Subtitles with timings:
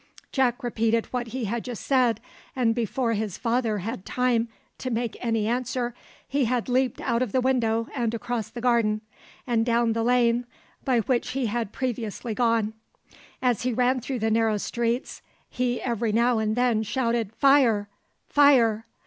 [0.31, 2.19] Jack repeated what he had just said;
[2.55, 4.47] and before his father had time
[4.79, 5.93] to make any answer,
[6.27, 9.01] he had leaped out of the window and across the garden,
[9.45, 10.47] and down the lane
[10.83, 12.73] by which he had previously gone.
[13.43, 17.87] As he ran through the narrow streets, he every now and then shouted, "Fire!
[18.27, 18.87] fire!"